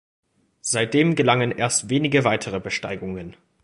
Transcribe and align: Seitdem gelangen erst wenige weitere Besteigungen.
Seitdem 0.63 1.13
gelangen 1.13 1.51
erst 1.51 1.91
wenige 1.91 2.23
weitere 2.23 2.59
Besteigungen. 2.59 3.37